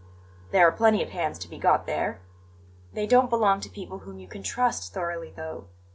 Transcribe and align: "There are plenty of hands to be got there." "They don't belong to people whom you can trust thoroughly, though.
"There 0.49 0.67
are 0.67 0.71
plenty 0.71 1.03
of 1.03 1.09
hands 1.09 1.37
to 1.37 1.47
be 1.47 1.59
got 1.59 1.85
there." 1.85 2.21
"They 2.91 3.05
don't 3.05 3.29
belong 3.29 3.59
to 3.59 3.69
people 3.69 3.99
whom 3.99 4.17
you 4.17 4.27
can 4.27 4.41
trust 4.41 4.95
thoroughly, 4.95 5.29
though. 5.35 5.67